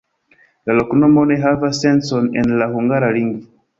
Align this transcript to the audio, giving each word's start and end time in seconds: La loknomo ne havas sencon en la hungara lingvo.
La 0.69 0.75
loknomo 0.77 1.25
ne 1.31 1.37
havas 1.43 1.81
sencon 1.83 2.31
en 2.45 2.51
la 2.63 2.69
hungara 2.73 3.11
lingvo. 3.19 3.45